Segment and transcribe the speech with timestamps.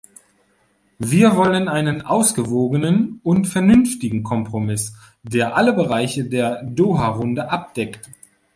[0.97, 8.09] Wir wollen einen ausgewogenen und vernünftigen Kompromiss, der alle Bereiche der Doha-Runde abdeckt.